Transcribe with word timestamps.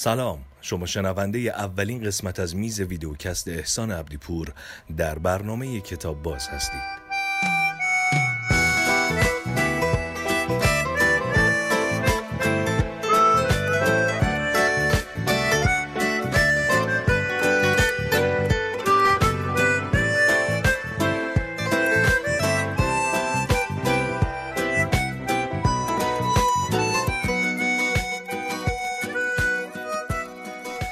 سلام. 0.00 0.38
شما 0.60 0.86
شنونده 0.86 1.38
اولین 1.38 2.04
قسمت 2.04 2.40
از 2.40 2.56
میز 2.56 2.80
ویدیوکست 2.80 3.48
احسان 3.48 3.92
عبدیپور 3.92 4.54
در 4.96 5.18
برنامه 5.18 5.80
کتاب 5.80 6.22
باز 6.22 6.48
هستید. 6.48 7.07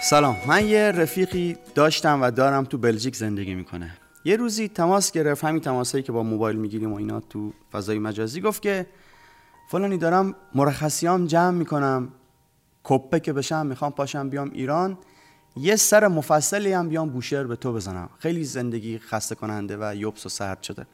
سلام. 0.08 0.36
من 0.46 0.66
یه 0.66 0.80
رفیقی 0.80 1.56
داشتم 1.74 2.22
و 2.22 2.30
دارم 2.30 2.64
تو 2.64 2.78
بلژیک 2.78 3.16
زندگی 3.16 3.54
می‌کنه. 3.54 3.90
یه 4.24 4.36
روزی 4.36 4.68
تماس 4.68 5.12
گرفت 5.12 5.44
همین 5.44 5.62
تماسایی 5.62 6.04
که 6.04 6.12
با 6.12 6.22
موبایل 6.22 6.56
می‌گیریم 6.56 6.92
و 6.92 6.96
اینا 6.96 7.20
تو 7.20 7.52
فضای 7.72 7.98
مجازی 7.98 8.40
گفت 8.40 8.62
که 8.62 8.86
فلانی 9.70 9.98
دارم 9.98 10.34
مرخصیام 10.54 11.26
جمع 11.26 11.50
می‌کنم 11.50 12.08
کپه 12.84 13.20
که 13.20 13.32
بشم 13.32 13.66
می‌خوام 13.66 13.92
پاشم 13.92 14.30
بیام 14.30 14.50
ایران 14.50 14.98
یه 15.56 15.76
سر 15.76 16.08
مفصلی 16.08 16.72
هم 16.72 16.88
بیام 16.88 17.08
بوشهر 17.08 17.44
به 17.44 17.56
تو 17.56 17.72
بزنم. 17.72 18.10
خیلی 18.18 18.44
زندگی 18.44 18.98
خسته 18.98 19.34
کننده 19.34 19.76
و 19.80 19.94
یوبس 19.94 20.26
و 20.26 20.28
سرد 20.28 20.62
شده. 20.62 20.86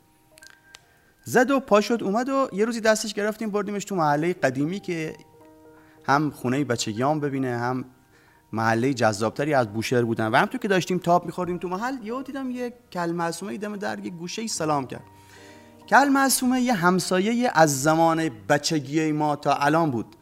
زد 1.25 1.51
و 1.51 1.61
پا 1.61 1.81
شد 1.81 2.03
اومد 2.03 2.29
و 2.29 2.49
یه 2.53 2.65
روزی 2.65 2.81
دستش 2.81 3.15
گرفتیم 3.15 3.51
بردیمش 3.51 3.85
تو 3.85 3.95
محله 3.95 4.33
قدیمی 4.33 4.81
که 4.81 5.15
هم 6.05 6.31
خونه 6.31 6.65
بچگیام 6.65 7.21
ببینه 7.21 7.59
هم 7.59 7.85
محله 8.53 8.95
جذابتری 8.95 9.55
از 9.55 9.73
بوشهر 9.73 10.03
بودن. 10.03 10.27
و 10.27 10.37
همونطور 10.37 10.61
که 10.61 10.69
داشتیم 10.69 10.99
تاپ 10.99 11.27
میخوردیم 11.27 11.59
تو 11.59 11.69
محل 11.69 12.07
یهو 12.07 12.23
دیدم 12.23 12.51
یه 12.51 12.75
کل 12.93 13.11
معصومه 13.11 13.59
دم 13.59 13.77
در 13.77 13.99
یه 13.99 14.11
گوشه 14.11 14.47
سلام 14.47 14.87
کرد. 14.87 15.05
کل 15.89 16.09
معصومه 16.09 16.61
یه 16.61 16.75
همسایه 16.75 17.51
از 17.55 17.83
زمان 17.83 18.29
بچگی 18.49 19.13
ما 19.13 19.37
تا 19.37 19.55
الان 19.55 19.91
بود. 19.91 20.17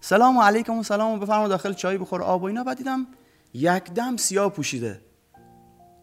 سلام 0.00 0.38
علیکم 0.38 0.78
و 0.78 0.82
سلام 0.82 1.12
و 1.12 1.18
بفرما 1.18 1.48
داخل 1.48 1.72
چای 1.72 1.98
بخور 1.98 2.22
آب 2.22 2.42
و 2.42 2.44
اینا. 2.44 2.64
بعد 2.64 2.76
دیدم 2.76 3.06
یک 3.54 3.84
دم 3.84 4.16
سیاه 4.16 4.52
پوشیده. 4.52 5.00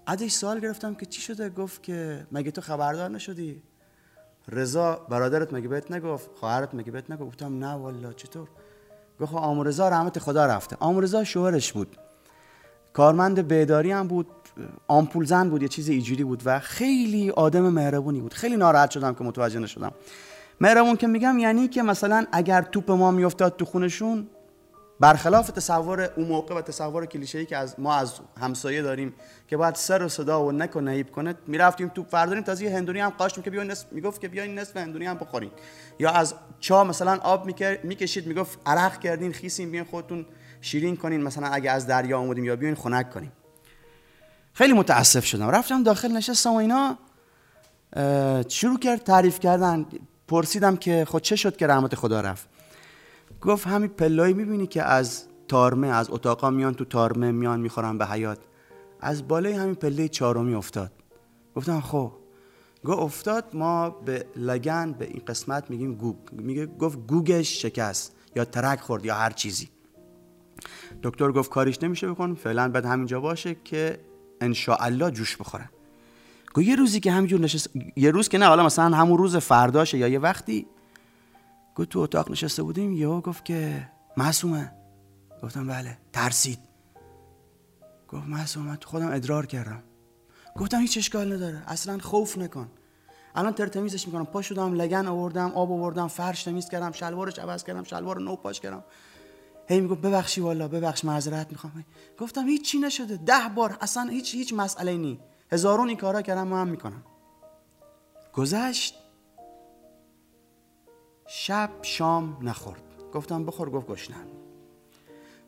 ازش 0.05 0.31
سوال 0.31 0.59
گرفتم 0.59 0.95
که 0.95 1.05
چی 1.05 1.21
شده؟ 1.21 1.49
گفت 1.49 1.83
که 1.83 2.27
مگه 2.31 2.51
تو 2.51 2.61
خبردار 2.61 3.09
نشدی؟ 3.09 3.63
رضا 4.47 4.95
برادرت 5.09 5.53
مگه 5.53 5.67
بهت 5.67 5.91
نگفت؟ 5.91 6.29
خواهرت 6.35 6.75
مگه 6.75 6.91
بهت 6.91 7.11
نگفت؟ 7.11 7.27
گفتم 7.27 7.59
نه 7.59 7.73
والا 7.73 8.13
چطور؟ 8.13 8.47
گفت 9.21 9.33
آمورزا 9.33 9.89
رحمت 9.89 10.19
خدا 10.19 10.45
رفته. 10.45 10.77
آمورزا 10.79 11.23
شوهرش 11.23 11.71
بود. 11.71 11.97
کارمند 12.93 13.47
بیداری 13.47 13.91
هم 13.91 14.07
بود. 14.07 14.27
آمپول 14.87 15.25
زن 15.25 15.49
بود 15.49 15.61
یه 15.61 15.67
چیز 15.67 15.89
ایجوری 15.89 16.23
بود 16.23 16.41
و 16.45 16.59
خیلی 16.59 17.29
آدم 17.29 17.69
مهربونی 17.69 18.19
بود. 18.19 18.33
خیلی 18.33 18.57
ناراحت 18.57 18.91
شدم 18.91 19.13
که 19.13 19.23
متوجه 19.23 19.59
نشدم. 19.59 19.91
مهربون 20.61 20.95
که 20.95 21.07
میگم 21.07 21.39
یعنی 21.39 21.67
که 21.67 21.83
مثلا 21.83 22.25
اگر 22.31 22.61
توپ 22.61 22.91
ما 22.91 23.11
میافتاد 23.11 23.55
تو 23.55 23.65
خونشون 23.65 24.27
برخلاف 24.99 25.49
تصور 25.49 26.09
اون 26.15 26.27
موقع 26.27 26.55
و 26.55 26.61
تصور 26.61 27.05
کلیشه‌ای 27.05 27.45
که 27.45 27.57
از 27.57 27.79
ما 27.79 27.95
از 27.95 28.13
همسایه 28.41 28.81
داریم 28.81 29.13
که 29.47 29.57
باید 29.57 29.75
سر 29.75 30.03
و 30.03 30.09
صدا 30.09 30.45
و 30.45 30.51
نک 30.51 30.75
و 30.75 30.81
نهیب 30.81 31.11
کنه 31.11 31.35
می‌رفتیم 31.47 31.87
تو 31.87 32.03
فرداریم 32.03 32.43
تازه 32.43 32.69
هندونی 32.69 32.99
هم 32.99 33.09
قاشتیم 33.09 33.43
که 33.43 33.49
بیاین 33.49 33.71
نصف 33.71 33.85
می‌گفت 33.91 34.21
که 34.21 34.27
بیاین 34.27 34.59
نصف 34.59 34.77
هندونی 34.77 35.05
هم 35.05 35.17
بخورین 35.17 35.51
یا 35.99 36.11
از 36.11 36.35
چا 36.59 36.83
مثلا 36.83 37.17
آب 37.17 37.45
می‌کشید 37.83 38.27
می‌گفت 38.27 38.59
عرق 38.65 38.99
کردین 38.99 39.33
خیسین 39.33 39.71
بیاین 39.71 39.85
خودتون 39.85 40.25
شیرین 40.61 40.97
کنین 40.97 41.23
مثلا 41.23 41.47
اگه 41.47 41.71
از 41.71 41.87
دریا 41.87 42.19
اومدیم 42.19 42.43
یا 42.43 42.55
بیاین 42.55 42.75
خنک 42.75 43.09
کنین 43.09 43.31
خیلی 44.53 44.73
متاسف 44.73 45.25
شدم. 45.25 45.49
رفتم 45.49 45.83
داخل 45.83 46.11
نشستم 46.11 46.53
و 46.53 46.57
اینا 46.57 46.97
شروع 48.47 48.79
کرد 48.79 49.03
تعریف 49.03 49.39
کردن. 49.39 49.85
پرسیدم 50.27 50.75
که 50.75 51.05
خود 51.07 51.21
چه 51.21 51.35
شد 51.35 51.55
که 51.55 51.67
رحمت 51.67 51.95
خدا 51.95 52.21
رفت. 52.21 52.49
گفت 53.43 53.67
همین 53.67 53.89
پلایی 53.89 54.33
می‌بینی 54.33 54.67
که 54.67 54.83
از 54.83 55.23
تارمه 55.47 55.87
از 55.87 56.09
اتاقا 56.09 56.49
میان 56.49 56.73
تو 56.73 56.85
تارمه 56.85 57.31
میان 57.31 57.59
می‌خورن 57.59 57.97
به 57.97 58.05
حیات 58.05 58.39
از 58.99 59.27
بالای 59.27 59.53
همین 59.53 59.75
پله 59.75 60.07
چهارمی 60.07 60.53
افتاد. 60.53 60.91
گفتم 61.55 61.81
خب. 61.81 62.11
گفت 62.85 62.99
افتاد 62.99 63.45
ما 63.53 63.89
به 63.89 64.25
لگن 64.35 64.91
به 64.91 65.05
این 65.05 65.21
قسمت 65.27 65.69
میگیم 65.69 65.95
گوگ. 65.95 66.15
میگه 66.31 66.65
گفت 66.65 66.97
گوگش 67.07 67.61
شکست 67.61 68.15
یا 68.35 68.45
ترک 68.45 68.79
خورد 68.79 69.05
یا 69.05 69.15
هر 69.15 69.29
چیزی. 69.29 69.69
دکتر 71.03 71.31
گفت 71.31 71.49
کاریش 71.49 71.83
نمیشه 71.83 72.11
بکن 72.11 72.33
فعلا 72.35 72.69
بعد 72.69 72.85
همینجا 72.85 73.19
باشه 73.19 73.55
که 73.63 73.99
ان 74.41 74.55
الله 74.79 75.11
جوش 75.11 75.37
بخوره 75.37 75.69
گفت 76.53 76.67
یه 76.67 76.75
روزی 76.75 76.99
که 76.99 77.11
همینجور 77.11 77.39
نشست 77.39 77.69
یه 77.95 78.11
روز 78.11 78.29
که 78.29 78.37
نه 78.37 78.45
حالا 78.45 78.65
مثلا 78.65 78.95
همون 78.95 79.17
روز 79.17 79.37
فرداشه 79.37 79.97
یا 79.97 80.07
یه 80.07 80.19
وقتی 80.19 80.67
گفت 81.75 81.89
تو 81.89 81.99
اتاق 81.99 82.31
نشسته 82.31 82.63
بودیم 82.63 82.93
یهو 82.93 83.21
گفت 83.21 83.45
که 83.45 83.89
معصومه. 84.17 84.71
گفتم 85.43 85.67
بله 85.67 85.97
ترسید. 86.13 86.59
گفت 88.07 88.27
معصومه 88.27 88.75
تو 88.75 88.89
خودم 88.89 89.11
ادرار 89.11 89.45
کردم. 89.45 89.83
گفتم 90.55 90.79
هیچ 90.79 90.97
اشکال 90.97 91.33
نداره 91.33 91.63
اصلا 91.67 91.97
خوف 91.97 92.37
نکن. 92.37 92.71
الان 93.35 93.53
ترتمیزش 93.53 94.07
می‌کنم. 94.07 94.25
پا 94.25 94.41
شدم 94.41 94.73
لگن 94.73 95.07
آوردم 95.07 95.51
آب 95.51 95.71
آوردم 95.71 96.07
فرش 96.07 96.43
تمیز 96.43 96.69
کردم 96.69 96.91
شلوارش 96.91 97.39
عوض 97.39 97.63
کردم 97.63 97.83
شلوار 97.83 98.21
نو 98.21 98.35
پاش 98.35 98.59
کردم. 98.59 98.83
هی 99.67 99.81
می‌گفت 99.81 100.01
ببخشی 100.01 100.41
والا 100.41 100.67
ببخش 100.67 101.05
معذرت 101.05 101.51
می‌خوام. 101.51 101.85
گفتم 102.19 102.47
هیچ 102.47 102.71
چی 102.71 102.79
نشده. 102.79 103.17
ده 103.17 103.49
بار 103.55 103.77
اصلا 103.81 104.03
هیچ 104.03 104.35
هیچ 104.35 104.53
مسئله 104.53 104.97
نی. 104.97 105.19
هزارون 105.51 105.87
این 105.87 105.97
کارا 105.97 106.21
کردم 106.21 106.47
من 106.47 106.61
هم 106.61 106.67
می‌کنم. 106.67 107.03
گذشت. 108.33 109.02
شب 111.45 111.69
شام 111.81 112.37
نخورد. 112.41 112.83
گفتم 113.13 113.45
بخور 113.45 113.69
گفت 113.69 113.87
گشنم. 113.87 114.25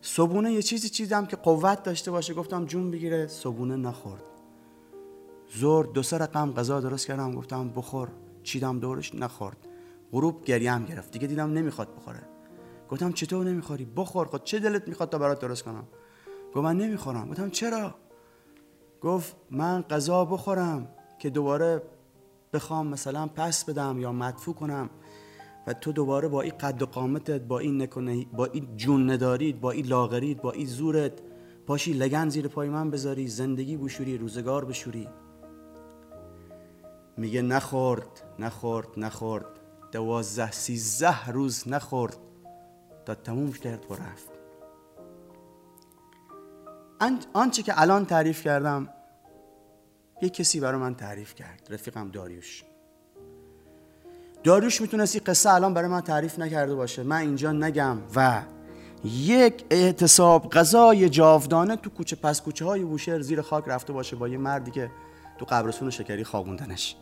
صبونه 0.01 0.53
یه 0.53 0.61
چیزی 0.61 0.89
چیزم 0.89 1.25
که 1.25 1.35
قوت 1.35 1.83
داشته 1.83 2.11
باشه. 2.11 2.33
گفتم 2.33 2.65
جون 2.65 2.91
بگیره 2.91 3.27
صبونه 3.27 3.75
نخورد. 3.75 4.23
زور 5.53 5.85
دو 5.85 6.03
سه 6.03 6.17
رقم 6.17 6.53
غذا 6.53 6.79
درست 6.79 7.07
کردم. 7.07 7.35
گفتم 7.35 7.69
بخور. 7.69 8.09
چیدم 8.43 8.79
دورش 8.79 9.15
نخورد. 9.15 9.57
غروب 10.11 10.43
گریم 10.43 10.85
گرفت. 10.85 11.11
دیگه 11.11 11.27
دیدم 11.27 11.53
نمی‌خواد 11.53 11.95
بخوره. 11.95 12.21
گفتم 12.89 13.11
چطور 13.11 13.45
نمی‌خوری؟ 13.45 13.85
بخور. 13.85 14.27
خود 14.27 14.43
چه 14.43 14.59
دلت 14.59 14.87
می‌خواد 14.87 15.09
تا 15.09 15.17
برات 15.17 15.39
درست 15.39 15.63
کنم؟ 15.63 15.87
گفت 16.47 16.63
من 16.63 16.77
نمی‌خورم. 16.77 17.29
گفتم 17.29 17.49
چرا؟ 17.49 17.95
گفت 19.01 19.35
من 19.51 19.81
غذا 19.81 20.25
بخورم 20.25 20.87
که 21.19 21.29
دوباره 21.29 21.81
بخوام 22.53 22.87
مثلا 22.87 23.27
پس 23.27 23.65
بدم 23.65 23.99
یا 23.99 24.11
مدفوع 24.11 24.55
کنم. 24.55 24.89
و 25.67 25.73
تو 25.73 25.91
دوباره 25.91 26.27
با 26.27 26.41
این 26.41 26.57
قد 26.57 26.81
و 26.81 26.85
قامتت 26.85 27.41
با 27.41 27.59
این 27.59 27.81
نکنه 27.81 28.25
با 28.33 28.45
این 28.45 28.77
جون 28.77 29.09
ندارید 29.11 29.61
با 29.61 29.71
این 29.71 29.85
لاغرید 29.85 30.41
با 30.41 30.51
این 30.51 30.67
زورت 30.67 31.13
پاشی 31.67 31.93
لگن 31.93 32.29
زیر 32.29 32.47
پای 32.47 32.69
من 32.69 32.91
بذاری 32.91 33.27
زندگی 33.27 33.77
بشوری 33.77 34.17
روزگار 34.17 34.65
بشوری. 34.65 35.09
میگه 37.17 37.41
نخورد 37.41 38.23
نخورد 38.39 38.87
نخورد. 38.97 39.45
دوازده 39.91 40.51
سیزده 40.51 41.27
روز 41.27 41.67
نخورد. 41.67 42.17
تا 43.05 43.15
تموم 43.15 43.51
کرد 43.51 43.85
و 43.91 43.93
رفت. 43.93 44.29
آنچه 47.33 47.63
که 47.63 47.81
الان 47.81 48.05
تعریف 48.05 48.41
کردم 48.41 48.89
یه 50.21 50.29
کسی 50.29 50.59
برای 50.59 50.79
من 50.79 50.95
تعریف 50.95 51.35
کرد. 51.35 51.67
رفیقم 51.69 52.11
داریوش. 52.11 52.63
داریوش 54.45 54.81
می‌تونست 54.81 55.15
این 55.15 55.23
قصه 55.25 55.53
الان 55.53 55.73
برای 55.73 55.89
من 55.89 56.01
تعریف 56.01 56.39
نکرده 56.39 56.75
باشه. 56.75 57.03
من 57.03 57.17
اینجا 57.17 57.51
نگم. 57.51 57.97
و 58.15 58.41
یک 59.05 59.65
اعتصاب 59.69 60.49
غذای 60.49 61.09
جاودانه 61.09 61.75
تو 61.75 61.89
کوچه 61.89 62.15
پس 62.15 62.41
کوچه 62.41 62.65
های 62.65 62.83
بوشهر 62.83 63.21
زیر 63.21 63.41
خاک 63.41 63.63
رفته 63.67 63.93
باشه 63.93 64.15
با 64.15 64.27
یه 64.27 64.37
مردی 64.37 64.71
که 64.71 64.91
تو 65.37 65.45
قبرستون 65.45 65.89
شکری 65.89 66.23
خوابوندنش. 66.23 66.95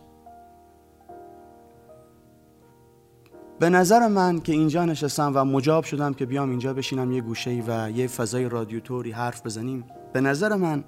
به 3.59 3.69
نظر 3.69 4.07
من 4.07 4.39
که 4.39 4.51
اینجا 4.51 4.85
نشستم 4.85 5.31
و 5.35 5.45
مجاب 5.45 5.83
شدم 5.83 6.13
که 6.13 6.25
بیام 6.25 6.49
اینجا 6.49 6.73
بشینم 6.73 7.11
یه 7.11 7.21
گوشه 7.21 7.63
و 7.67 7.91
یه 7.91 8.07
فضای 8.07 8.49
رادیوتوری 8.49 9.11
حرف 9.11 9.45
بزنیم. 9.45 9.85
به 10.13 10.21
نظر 10.21 10.55
من 10.55 10.83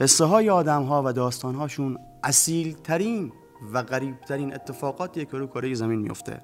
قصه 0.00 0.24
های 0.24 0.50
آدم 0.50 0.82
ها 0.82 1.02
و 1.06 1.12
داستان 1.12 1.54
هاشون 1.54 1.98
اصیل 2.24 2.76
ترین 2.84 3.32
و 3.72 3.82
غریبترین 3.82 4.54
اتفاقاتی 4.54 5.26
که 5.26 5.36
رو 5.36 5.46
کره 5.46 5.74
زمین 5.74 5.98
میفته. 5.98 6.40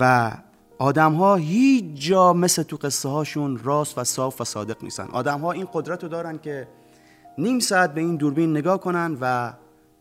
و 0.00 0.32
آدم 0.78 1.12
ها 1.12 1.34
هیچ 1.34 1.84
جا 1.94 2.32
مثل 2.32 2.62
تو 2.62 2.76
قصه 2.76 3.08
هاشون 3.08 3.60
راست 3.64 3.98
و 3.98 4.04
صاف 4.04 4.40
و 4.40 4.44
صادق 4.44 4.84
نیستن. 4.84 5.08
آدم 5.12 5.40
ها 5.40 5.52
این 5.52 5.68
قدرت 5.72 6.02
رو 6.02 6.08
دارن 6.08 6.38
که 6.38 6.68
نیم 7.38 7.58
ساعت 7.58 7.94
به 7.94 8.00
این 8.00 8.16
دوربین 8.16 8.50
نگاه 8.50 8.80
کنن 8.80 9.16
و 9.20 9.52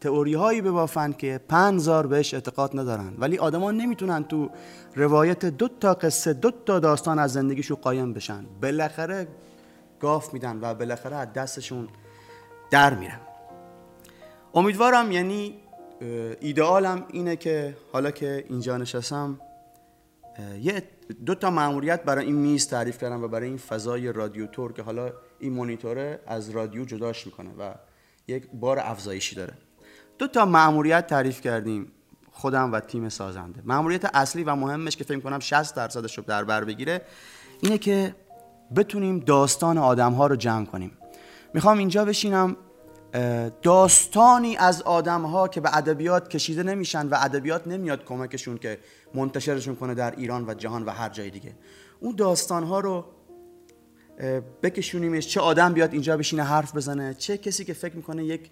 تئوری 0.01 0.33
هایی 0.33 0.61
ببافن 0.61 1.11
که 1.11 1.39
پنزار 1.49 2.07
بهش 2.07 2.33
اعتقاد 2.33 2.79
ندارن. 2.79 3.13
ولی 3.17 3.37
آدما 3.37 3.71
نمی‌تونن 3.71 4.23
تو 4.23 4.49
روایت 4.95 5.45
دو 5.45 5.67
تا 5.67 5.93
قصه 5.93 6.33
دو 6.33 6.51
تا 6.51 6.79
داستان 6.79 7.19
از 7.19 7.33
زندگیشو 7.33 7.75
قایم 7.75 8.13
بشن. 8.13 8.45
بالاخره 8.61 9.27
گاف 9.99 10.33
میدن 10.33 10.59
و 10.61 10.73
بالاخره 10.73 11.15
از 11.15 11.33
دستشون 11.33 11.87
در 12.71 12.93
میرن. 12.93 13.19
امیدوارم 14.53 15.11
یعنی 15.11 15.55
ایدئالم 16.39 17.05
اینه 17.09 17.35
که 17.35 17.77
حالا 17.93 18.11
که 18.11 18.45
اینجا 18.49 18.77
نشستم 18.77 19.39
یه 20.61 20.83
دو 21.25 21.35
تا 21.35 21.49
معمولیت 21.49 22.03
برای 22.03 22.25
این 22.25 22.35
میز 22.35 22.67
تعریف 22.67 22.97
کردم 22.97 23.23
و 23.23 23.27
برای 23.27 23.47
این 23.47 23.57
فضای 23.57 24.13
رادیو 24.13 24.47
تور 24.47 24.73
که 24.73 24.81
حالا 24.81 25.13
این 25.39 25.53
مونیتوره 25.53 26.19
از 26.27 26.49
رادیو 26.49 26.85
جداش 26.85 27.25
می‌کنه 27.25 27.49
و 27.59 27.73
یک 28.27 28.47
بار 28.53 28.79
افزایشی 28.79 29.35
داره. 29.35 29.53
دو 30.17 30.27
تا 30.27 30.45
معمولیت 30.45 31.07
تعریف 31.07 31.41
کردیم 31.41 31.91
خودم 32.31 32.71
و 32.71 32.79
تیم 32.79 33.09
سازنده. 33.09 33.61
معمولیت 33.65 34.15
اصلی 34.15 34.43
و 34.43 34.55
مهمش 34.55 34.97
که 34.97 35.03
فکر 35.03 35.19
کنم 35.19 35.39
60 35.39 35.75
درصدش 35.75 36.17
رو 36.17 36.23
در 36.23 36.43
بر 36.43 36.63
بگیره 36.63 37.01
اینه 37.61 37.77
که 37.77 38.15
بتونیم 38.75 39.19
داستان 39.19 39.77
آدم 39.77 40.13
ها 40.13 40.27
رو 40.27 40.35
جمع 40.35 40.65
کنیم. 40.65 40.91
می‌خوام 41.53 41.77
اینجا 41.77 42.05
بشینم 42.05 42.57
داستانی 43.61 44.57
از 44.57 44.81
آدم 44.81 45.21
ها 45.21 45.47
که 45.47 45.61
به 45.61 45.77
ادبیات 45.77 46.29
کشیده 46.29 46.63
نمیشن 46.63 47.07
و 47.07 47.17
ادبیات 47.21 47.67
نمیاد 47.67 48.05
کمکشون 48.05 48.57
که 48.57 48.79
منتشرشون 49.13 49.75
کنه 49.75 49.93
در 49.93 50.15
ایران 50.15 50.49
و 50.49 50.53
جهان 50.53 50.83
و 50.83 50.89
هر 50.89 51.09
جای 51.09 51.29
دیگه. 51.29 51.55
اون 51.99 52.15
داستان 52.15 52.63
ها 52.63 52.79
رو 52.79 53.05
بکشونیمش 54.63 55.27
چه 55.27 55.39
آدم 55.39 55.73
بیاد 55.73 55.93
اینجا 55.93 56.17
بشینه 56.17 56.43
حرف 56.43 56.75
بزنه 56.75 57.13
چه 57.13 57.37
کسی 57.37 57.65
که 57.65 57.73
فکر 57.73 57.95
می‌کنه 57.95 58.25
یک 58.25 58.49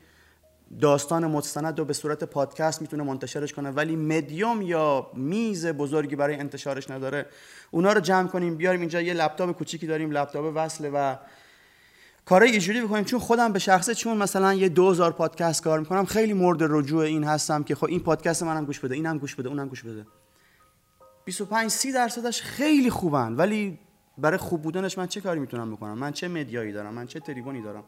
داستان 0.82 1.28
مستند 1.28 1.80
رو 1.80 1.86
به 1.86 1.94
صورت 1.94 2.24
پادکست 2.24 2.82
می‌تونه 2.82 3.04
منتشرش 3.04 3.54
کنه 3.54 3.72
ولی 3.72 3.96
مدیوم 3.96 4.62
یا 4.62 5.12
میز 5.14 5.66
بزرگی 5.66 6.16
برای 6.16 6.36
انتشارش 6.36 6.90
نداره. 6.90 7.26
اونا 7.72 7.94
رو 7.94 8.00
جمع 8.00 8.28
کنیم 8.28 8.58
بیاریم 8.58 8.80
اینجا 8.80 9.02
یه 9.02 9.14
لپتاپ 9.14 9.52
کوچیکی 9.52 9.88
داریم 9.88 10.12
لپتاپ 10.12 10.52
وصله 10.56 10.90
و 10.90 11.16
کارای 12.26 12.52
اینجوری 12.52 12.82
بکنیم 12.82 13.04
چون 13.04 13.20
خودم 13.20 13.54
به 13.54 13.60
شخصه 13.60 13.96
چون 13.96 14.18
مثلا 14.18 14.54
یه 14.54 14.70
2000 14.70 15.12
پادکست 15.12 15.64
کار 15.64 15.80
می‌کنم 15.80 16.06
خیلی 16.06 16.34
مورد 16.34 16.58
رجوع 16.62 17.04
این 17.04 17.24
هستم 17.24 17.64
که 17.64 17.76
خب 17.76 17.86
این 17.86 18.00
پادکست 18.00 18.44
منم 18.44 18.66
گوش 18.66 18.80
بده 18.80 18.96
اینم 18.96 19.18
گوش 19.18 19.36
بده 19.36 19.50
اونم 19.50 19.68
گوش 19.68 19.84
بده. 19.84 20.06
25 21.26 21.72
30 21.72 21.92
درصدش 21.92 22.42
خیلی 22.42 22.90
خوبن 22.90 23.34
ولی 23.34 23.80
برای 24.18 24.38
خوب 24.38 24.62
بودنش 24.62 24.98
من 24.98 25.08
چه 25.08 25.22
کاری 25.22 25.40
می‌تونم 25.40 25.72
بکنم؟ 25.72 25.98
من 25.98 26.12
چه 26.12 26.28
مدیایی 26.28 26.72
دارم؟ 26.72 26.94
من 26.94 27.08
چه 27.08 27.20
تریبونی 27.20 27.62
دارم؟ 27.62 27.84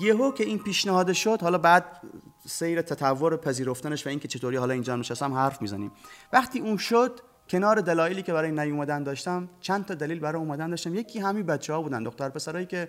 یهو 0.00 0.32
که 0.32 0.44
این 0.44 0.58
پیشنهاد 0.58 1.12
شد 1.12 1.42
حالا 1.42 1.58
بعد 1.58 2.00
سیر 2.46 2.82
تطور 2.82 3.36
پذیرفتنش 3.36 4.06
و 4.06 4.08
اینکه 4.08 4.28
چطوری 4.28 4.56
حالا 4.56 4.72
اینجا 4.72 4.96
نشستم 4.96 5.32
حرف 5.32 5.62
می‌زنیم. 5.62 5.92
وقتی 6.32 6.60
اون 6.60 6.76
شد 6.76 7.20
کنار 7.48 7.80
دلایلی 7.80 8.22
که 8.22 8.32
برای 8.32 8.50
نیومدن 8.50 9.02
داشتم 9.02 9.48
چند 9.60 9.84
تا 9.86 9.94
دلیل 9.94 10.20
برای 10.20 10.42
اومدن 10.42 10.70
داشتم. 10.70 10.94
یکی 10.94 11.18
همین 11.18 11.46
بچه 11.46 11.72
ها 11.72 11.82
بودن 11.82 12.02
دختر 12.02 12.28
پسرایی 12.28 12.66
که 12.66 12.88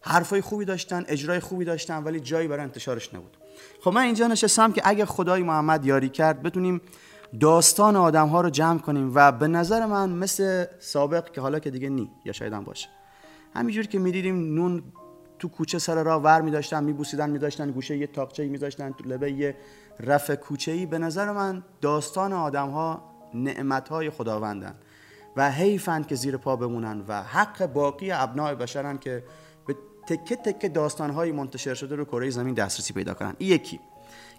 حرفای 0.00 0.40
خوبی 0.40 0.64
داشتن 0.64 1.04
اجرای 1.08 1.40
خوبی 1.40 1.64
داشتن 1.64 2.02
ولی 2.04 2.20
جایی 2.20 2.48
برای 2.48 2.62
انتشارش 2.62 3.14
نبود. 3.14 3.36
خب 3.80 3.92
من 3.92 4.00
اینجا 4.00 4.26
نشستم 4.26 4.72
که 4.72 4.82
اگه 4.84 5.04
خدای 5.04 5.42
محمد 5.42 5.84
یاری 5.84 6.08
کرد 6.08 6.42
بتونیم 6.42 6.80
داستان 7.40 7.96
آدم 7.96 8.28
ها 8.28 8.40
رو 8.40 8.50
جمع 8.50 8.78
کنیم 8.78 9.12
و 9.14 9.32
به 9.32 9.48
نظر 9.48 9.86
من 9.86 10.10
مثل 10.10 10.64
سابق 10.78 11.30
که 11.30 11.40
حالا 11.40 11.58
که 11.58 11.70
دیگه 11.70 11.88
نی 11.88 12.10
یا 12.24 12.32
شاید 12.32 12.52
هم 12.52 12.64
باشه. 12.64 12.88
همینجور 13.54 13.86
که 13.86 13.98
می‌دیدیم 13.98 14.54
نون 14.54 14.82
تو 15.38 15.48
کوچه 15.48 15.78
سر 15.78 16.02
راه 16.02 16.22
ور 16.22 16.40
می 16.40 16.50
داشتن 16.50 16.84
می 16.84 16.92
گوشه 17.72 17.96
یه 17.96 18.06
تاقچه 18.06 18.46
می 18.46 18.58
داشتن 18.58 18.92
تو 18.92 19.08
لبه 19.08 19.32
یه 19.32 19.56
رف 20.00 20.30
کوچه 20.30 20.72
ای 20.72 20.86
به 20.86 20.98
نظر 20.98 21.32
من 21.32 21.62
داستان 21.80 22.32
آدم 22.32 22.68
ها 22.68 23.17
نعمت 23.34 23.88
های 23.88 24.10
خداوندن 24.10 24.74
و 25.36 25.50
حیفند 25.50 26.06
که 26.06 26.14
زیر 26.14 26.36
پا 26.36 26.56
بمونن 26.56 27.04
و 27.08 27.22
حق 27.22 27.66
باقی 27.66 28.10
ابناع 28.10 28.54
بشرن 28.54 28.98
که 28.98 29.24
به 29.66 29.76
تکه 30.06 30.36
تکه 30.36 30.68
داستان 30.68 31.10
های 31.10 31.32
منتشر 31.32 31.74
شده 31.74 31.96
رو 31.96 32.04
کره 32.04 32.30
زمین 32.30 32.54
دسترسی 32.54 32.92
پیدا 32.92 33.14
کنن. 33.14 33.36
یکی 33.40 33.80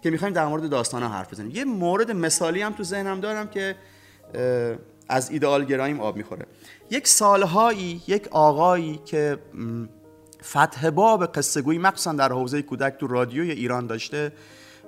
که 0.02 0.10
می‌خوایم 0.10 0.34
در 0.34 0.46
مورد 0.46 0.68
داستان 0.68 1.02
ها 1.02 1.08
حرف 1.08 1.32
بزنیم. 1.32 1.50
یه 1.50 1.64
مورد 1.64 2.10
مثالی 2.10 2.62
هم 2.62 2.72
تو 2.72 2.84
ذهنم 2.84 3.20
دارم 3.20 3.48
که 3.48 3.76
از 5.08 5.30
ایدئال 5.30 5.64
گراییم 5.64 6.00
آب 6.00 6.16
می‌خوره. 6.16 6.46
یک 6.90 7.08
سالهایی 7.08 8.02
یک 8.06 8.28
آقایی 8.28 9.00
که 9.04 9.38
فتح 10.44 10.90
باب 10.90 11.26
قصه 11.26 11.62
گویی 11.62 11.78
مخصوصا 11.78 12.12
در 12.12 12.32
حوزه 12.32 12.62
کودک 12.62 12.96
تو 12.98 13.06
رادیوی 13.06 13.50
ایران 13.50 13.86
داشته 13.86 14.32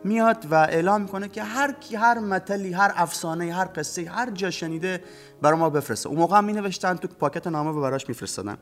میاد 0.04 0.46
و 0.50 0.54
اعلام 0.54 1.00
می‌کنه 1.00 1.28
که 1.28 1.42
هر 1.42 1.72
کی 1.72 1.96
هر 1.96 2.18
متلی 2.18 2.72
هر 2.72 2.92
افسانه 2.96 3.54
هر 3.54 3.68
قصه 3.76 4.10
هر 4.10 4.30
جا 4.30 4.50
شنیده 4.50 5.00
برای 5.42 5.58
ما 5.58 5.70
بفرسته. 5.70 6.08
اون 6.08 6.18
موقع 6.18 6.36
هم 6.38 6.44
می 6.44 6.52
نوشتن 6.52 6.96
تو 6.96 7.08
پاکت 7.08 7.46
نامه 7.46 7.70
و 7.70 7.80
براش 7.80 8.08
میفرستادن. 8.08 8.56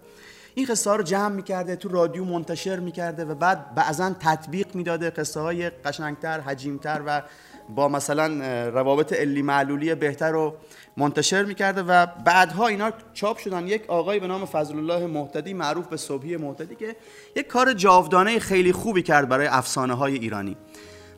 این 0.54 0.66
قصه 0.66 0.90
ها 0.90 0.96
رو 0.96 1.02
جمع 1.02 1.34
می‌کرده 1.34 1.76
تو 1.76 1.88
رادیو 1.88 2.24
منتشر 2.24 2.80
می‌کرده 2.80 3.24
و 3.24 3.34
بعد 3.34 3.74
بعضا 3.74 4.16
تطبیق 4.20 4.74
می‌داده 4.74 5.10
قصه 5.10 5.40
های 5.40 5.70
قشنگتر 5.70 6.40
حجیمتر 6.40 7.02
و 7.06 7.22
با 7.68 7.88
مثلا 7.88 8.26
روابط 8.68 9.12
علی 9.12 9.42
معلولی 9.42 9.94
بهتر 9.94 10.30
رو 10.30 10.54
منتشر 10.96 11.44
می‌کرده 11.44 11.82
و 11.82 12.06
بعدها 12.06 12.66
اینا 12.66 12.90
چاپ 13.14 13.38
شدن. 13.38 13.66
یک 13.66 13.84
آقای 13.88 14.20
به 14.20 14.26
نام 14.26 14.44
فضل 14.44 14.76
الله 14.76 15.06
محتدی 15.06 15.54
معروف 15.54 15.86
به 15.86 15.96
صبحی 15.96 16.36
محتدی 16.36 16.74
که 16.74 16.96
یک 17.36 17.46
کار 17.46 17.72
جاودانه 17.72 18.38
خیلی 18.38 18.72
خوبی 18.72 19.02
کرد 19.02 19.28
برای 19.28 19.46
افسانه 19.46 19.94
های 19.94 20.14
ایرانی. 20.14 20.56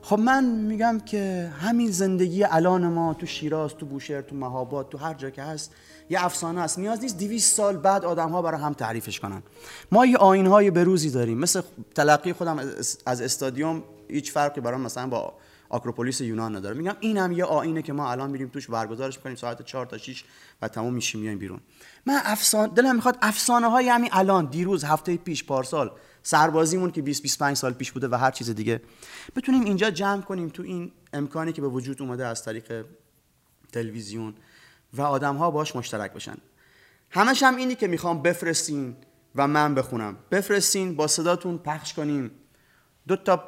خب 0.04 0.18
من 0.18 0.44
میگم 0.44 1.00
که 1.06 1.50
همین 1.60 1.90
زندگی 1.90 2.44
الان 2.44 2.88
ما 2.88 3.14
تو 3.14 3.26
شیراز 3.26 3.74
تو 3.74 3.86
بوشهر 3.86 4.20
تو 4.20 4.36
مهاباد 4.36 4.88
تو 4.88 4.98
هر 4.98 5.14
جا 5.14 5.30
که 5.30 5.42
هست 5.42 5.74
یه 6.10 6.24
افسانه 6.24 6.60
است. 6.60 6.78
نیاز 6.78 7.00
نیست 7.00 7.18
200 7.18 7.56
سال 7.56 7.76
بعد 7.76 8.04
آدم 8.04 8.28
ها 8.28 8.42
برای 8.42 8.60
هم 8.60 8.72
تعریفش 8.72 9.20
کنن. 9.20 9.42
ما 9.92 10.06
یه 10.06 10.16
آین 10.16 10.46
های 10.46 10.70
بروزی 10.70 11.10
داریم. 11.10 11.38
مثل 11.38 11.60
تلقی 11.94 12.32
خودم 12.32 12.58
از 13.06 13.20
استادیوم 13.20 13.82
هیچ 14.08 14.32
فرقی 14.32 14.60
برام 14.60 14.80
مثلا 14.80 15.06
با 15.06 15.34
آکروپولیس 15.68 16.20
یونان 16.20 16.56
نداره. 16.56 16.76
میگم 16.76 16.96
اینم 17.00 17.32
یه 17.32 17.44
آینه 17.44 17.82
که 17.82 17.92
ما 17.92 18.10
الان 18.10 18.30
میریم 18.30 18.48
توش 18.48 18.70
برگزارش 18.70 19.16
می‌کنیم. 19.16 19.36
ساعت 19.36 19.62
4 19.62 19.86
تا 19.86 19.98
6 19.98 20.24
و 20.62 20.68
تموم 20.68 20.94
میشیم 20.94 21.20
میایم 21.20 21.38
بیرون. 21.38 21.60
من 22.06 22.20
افسان 22.24 22.68
دلم 22.68 22.94
می‌خواد 22.96 23.18
افسانه 23.22 23.66
های 23.66 23.88
همین 23.88 24.10
الان 24.12 24.46
دیروز 24.46 24.84
هفته 24.84 25.16
پیش 25.16 25.44
پارسال 25.44 25.90
سربازیمون 26.22 26.90
که 26.90 27.02
20 27.02 27.22
25 27.22 27.56
سال 27.56 27.72
پیش 27.72 27.92
بوده 27.92 28.08
و 28.08 28.14
هر 28.14 28.30
چیز 28.30 28.50
دیگه. 28.50 28.80
بتونیم 29.36 29.64
اینجا 29.64 29.90
جمع 29.90 30.22
کنیم 30.22 30.48
تو 30.48 30.62
این 30.62 30.92
امکانی 31.12 31.52
که 31.52 31.60
به 31.60 31.68
وجود 31.68 32.02
اومده 32.02 32.26
از 32.26 32.44
طریق 32.44 32.84
تلویزیون 33.72 34.34
و 34.92 35.02
آدم 35.02 35.36
ها 35.36 35.50
باش 35.50 35.76
مشترک 35.76 36.12
بشن. 36.12 36.36
همش 37.10 37.42
هم 37.42 37.56
اینی 37.56 37.74
که 37.74 37.86
می‌خوام 37.86 38.22
بفرستین 38.22 38.96
و 39.34 39.48
من 39.48 39.74
بخونم. 39.74 40.16
بفرستین 40.30 40.96
با 40.96 41.06
صداتون 41.06 41.58
پخش 41.58 41.94
کنیم. 41.94 42.30
دو 43.08 43.16
تا 43.16 43.44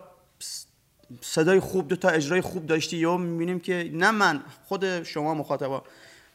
صدای 1.21 1.61
خوب 1.61 1.89
دو 1.89 1.97
تا 1.97 2.09
اجرای 2.09 2.41
خوب 2.41 2.67
داشتی. 2.67 2.97
یا 2.97 3.17
می‌بینیم 3.17 3.61
که 3.61 3.91
نه 3.93 4.11
من 4.11 4.43
خود 4.65 5.03
شما 5.03 5.35
مخاطبا. 5.35 5.85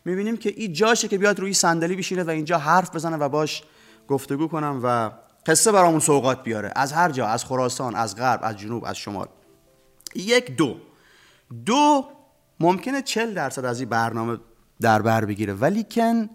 می‌بینیم 0.06 0.38
که 0.38 0.50
این 0.50 0.74
جاشه 0.74 1.08
که 1.08 1.18
بیاد 1.18 1.40
روی 1.40 1.54
صندلی 1.54 1.96
بشینه 1.96 2.24
و 2.24 2.30
اینجا 2.30 2.58
حرف 2.58 2.96
بزنه 2.96 3.18
و 3.18 3.30
باش 3.30 3.64
گفتگو 4.08 4.48
کنم 4.48 4.80
و 4.84 5.12
قصه 5.46 5.72
برامون 5.72 6.00
سوقات 6.00 6.44
بیاره. 6.44 6.72
از 6.76 6.94
هر 6.94 7.12
جا 7.12 7.28
از 7.28 7.46
خراسان 7.46 7.96
از 7.96 8.16
غرب 8.16 8.40
از 8.44 8.58
جنوب 8.58 8.86
از 8.86 8.98
شمال. 8.98 9.28
یک 10.16 10.56
دو. 10.56 10.78
دو 11.66 12.06
ممکنه 12.60 13.02
چل 13.02 13.34
درصد 13.34 13.66
از 13.66 13.80
این 13.80 13.90
برنامه 13.90 14.38
در 14.82 15.02
بر 15.02 15.26
بگیره. 15.26 15.54
ولی 15.54 15.86
کن 15.92 16.30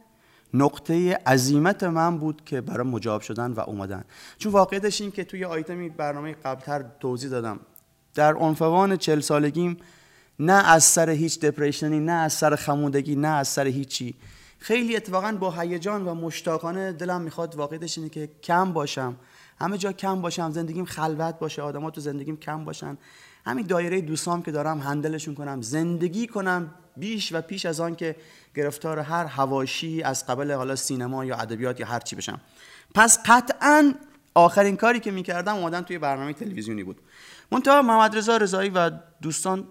نقطه 0.54 1.14
عظیمت 1.26 1.82
من 1.82 2.18
بود 2.18 2.42
که 2.44 2.60
برای 2.60 2.86
مجاب 2.86 3.20
شدن 3.20 3.52
و 3.52 3.60
اومدن. 3.60 4.04
چون 4.38 4.52
واقعیتش 4.52 5.00
این 5.00 5.10
که 5.10 5.24
توی 5.24 5.44
آیتمی 5.44 5.88
برنامه 5.88 6.32
قبلتر 6.32 6.84
توضیح 7.00 7.30
دادم. 7.30 7.60
در 8.14 8.34
عنفوان 8.34 8.96
چل 8.96 9.20
سالگیم 9.20 9.76
نه 10.38 10.68
از 10.68 10.84
سر 10.84 11.10
هیچ 11.10 11.40
دپریشنی 11.40 12.00
نه 12.00 12.12
از 12.12 12.32
سر 12.32 12.56
خمودگی 12.56 13.16
نه 13.16 13.28
از 13.28 13.48
سر 13.48 13.66
هیچی. 13.66 14.14
خیلی 14.58 14.96
اتفاقا 14.96 15.32
با 15.32 15.50
هیجان 15.50 16.08
و 16.08 16.14
مشتاقانه 16.14 16.92
دلم 16.92 17.20
می‌خواد 17.20 17.54
واقعیتش 17.54 17.98
اینه 17.98 18.10
که 18.10 18.28
کم 18.42 18.72
باشم. 18.72 19.16
همه 19.60 19.78
جا 19.78 19.92
کم 19.92 20.20
باشم 20.22 20.50
زندگیم 20.50 20.84
خلوت 20.84 21.38
باشه 21.38 21.62
آدما 21.62 21.90
تو 21.90 22.00
زندگیم 22.00 22.36
کم 22.36 22.64
باشن. 22.64 22.98
همین 23.46 23.66
دایره 23.66 24.00
دوستام 24.00 24.42
که 24.42 24.52
دارم 24.52 24.80
هندلشون 24.80 25.34
کنم. 25.34 25.62
زندگی 25.62 26.26
کنم 26.26 26.74
بیش 26.96 27.32
و 27.32 27.40
پیش 27.40 27.66
از 27.66 27.80
آن 27.80 27.94
که 27.94 28.16
گرفتار 28.56 28.98
هر 28.98 29.24
هواشی 29.24 30.02
از 30.02 30.26
قبل 30.26 30.52
حالا 30.52 30.76
سینما 30.76 31.24
یا 31.24 31.36
ادبیات 31.36 31.80
یا 31.80 31.86
هر 31.86 32.00
چی 32.00 32.16
بشم. 32.16 32.40
پس 32.94 33.18
قطعا 33.26 33.94
آخرین 34.34 34.76
کاری 34.76 35.00
که 35.00 35.10
می‌کردم 35.10 35.54
اومدن 35.54 35.82
توی 35.82 35.98
برنامه 35.98 36.32
تلویزیونی 36.32 36.84
بود. 36.84 37.00
منتها 37.52 37.82
محمد 37.82 38.16
رضا 38.16 38.36
رضایی 38.36 38.70
و 38.70 38.90
دوستان 39.22 39.68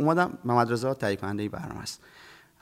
اومدم. 0.00 0.38
محمد 0.44 0.72
رضا 0.72 0.94
تهیه 0.94 1.16
کننده 1.16 1.48
برنامه 1.48 1.80
است. 1.80 2.00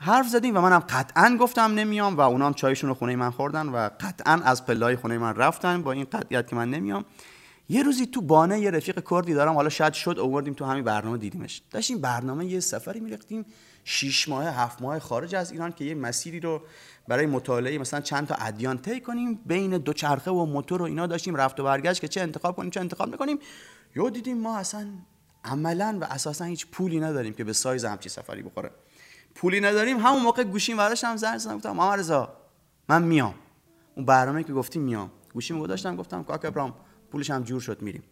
حرف 0.03 0.27
زدیم 0.27 0.57
و 0.57 0.61
منم 0.61 0.79
قطعا 0.79 1.37
گفتم 1.39 1.61
نمیام 1.61 2.17
و 2.17 2.21
اونام 2.21 2.53
چایشون 2.53 2.89
رو 2.89 2.93
خونه 2.93 3.15
من 3.15 3.29
خوردن 3.29 3.69
و 3.69 3.89
قطعا 3.99 4.33
از 4.33 4.65
پلای 4.65 4.95
خونه 4.95 5.17
من 5.17 5.35
رفتن 5.35 5.81
با 5.81 5.91
این 5.91 6.03
قطعیت 6.03 6.47
که 6.47 6.55
من 6.55 6.69
نمیام. 6.69 7.05
یه 7.69 7.83
روزی 7.83 8.05
تو 8.05 8.21
بانه 8.21 8.59
یه 8.59 8.71
رفیق 8.71 9.03
کردی 9.09 9.33
دارم 9.33 9.53
حالا 9.53 9.69
شاید 9.69 9.93
شد 9.93 10.19
اووردیم 10.19 10.53
تو 10.53 10.65
همین 10.65 10.83
برنامه 10.83 11.17
دیدیمش. 11.17 11.61
داشتیم 11.71 12.01
برنامه 12.01 12.45
یه 12.45 12.59
سفری 12.59 12.99
می‌رفتیم 12.99 13.45
شیش 13.83 14.29
ماه 14.29 14.45
هفت 14.45 14.81
ماه 14.81 14.99
خارج 14.99 15.35
از 15.35 15.51
ایران 15.51 15.71
که 15.71 15.85
یه 15.85 15.95
مسیری 15.95 16.39
رو 16.39 16.61
برای 17.07 17.25
مطالعه 17.25 17.77
مثلا 17.77 18.01
چند 18.01 18.27
تا 18.27 18.35
ادیان 18.35 18.77
طی 18.77 18.99
کنیم 18.99 19.39
بین 19.45 19.77
دو 19.77 19.93
چرخه 19.93 20.31
و 20.31 20.45
موتور 20.45 20.81
و 20.81 20.85
اینا 20.85 21.07
داشتیم 21.07 21.35
رفت 21.35 21.59
و 21.59 21.63
برگشت 21.63 22.01
که 22.01 22.07
چه 22.07 22.21
انتخاب 22.21 22.55
کنیم 22.55 22.69
چه 22.69 22.79
انتخاب 22.79 23.09
می‌کنیم 23.09 23.39
یا 23.95 24.09
دیدیم 24.09 24.37
ما 24.37 24.57
اصلا 24.57 24.87
عملا 25.43 25.97
و 26.01 26.03
اساسا 26.03 26.45
هیچ 26.45 26.67
پولی 26.67 26.99
نداریم 26.99 27.33
که 27.33 27.43
به 27.43 27.53
سایز 27.53 27.85
همچی 27.85 28.09
سفری 28.09 28.43
بخوره. 28.43 28.71
پولی 29.35 29.59
نداریم 29.59 29.99
همون 29.99 30.21
موقع 30.21 30.43
گوشیم 30.43 30.79
هم 30.79 31.15
زنگ 31.15 31.37
زدم 31.37 31.55
گفتم 31.55 31.71
محمد 31.71 31.99
رضا 31.99 32.33
من 32.89 33.01
میام. 33.01 33.33
اون 33.95 34.05
برنامه 34.05 34.43
که 34.43 34.53
گفتیم 34.53 34.81
میام. 34.81 35.11
گوشیم 35.33 35.59
گذاشتم 35.59 35.95
گفتم 35.95 36.23
کاک 36.23 36.45
ابرام 36.45 36.73
پولش 37.11 37.29
هم 37.29 37.43
جور 37.43 37.61
شد 37.61 37.81
میریم. 37.81 38.03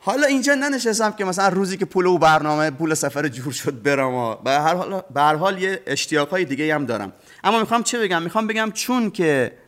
حالا 0.00 0.26
اینجا 0.26 0.54
ننشستم 0.54 1.10
که 1.10 1.24
مثلا 1.24 1.48
روزی 1.48 1.76
که 1.76 1.84
پول 1.84 2.06
او 2.06 2.18
برنامه 2.18 2.70
پول 2.70 2.94
سفر 2.94 3.28
جور 3.28 3.52
شد 3.52 3.82
برم 3.82 4.38
به 4.44 4.50
هر 4.50 4.74
حال 4.74 5.02
به 5.14 5.20
هر 5.20 5.34
حال 5.34 5.62
یه 5.62 5.82
اشتیاقای 5.86 6.44
دیگه 6.44 6.74
هم 6.74 6.86
دارم. 6.86 7.12
اما 7.44 7.60
می‌خوام 7.60 7.82
چه 7.82 7.98
بگم؟ 7.98 8.22
می‌خوام 8.22 8.46
بگم 8.46 8.70
چون 8.74 9.10
که 9.10 9.58